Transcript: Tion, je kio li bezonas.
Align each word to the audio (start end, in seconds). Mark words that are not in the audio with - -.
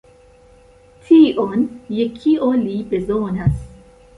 Tion, 1.09 1.53
je 1.99 2.07
kio 2.17 2.51
li 2.65 2.75
bezonas. 2.95 3.65